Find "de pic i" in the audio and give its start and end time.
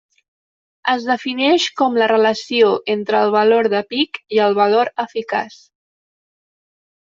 3.77-4.43